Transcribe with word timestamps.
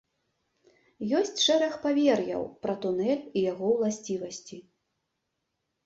Ёсць 1.19 1.41
шэраг 1.49 1.77
павер'яў 1.85 2.43
пра 2.65 2.73
тунэль 2.87 3.21
і 3.21 3.39
яго 3.53 3.67
ўласцівасці. 3.79 4.57